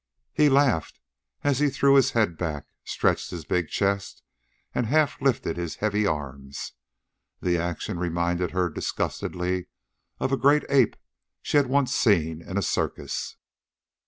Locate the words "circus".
12.63-13.37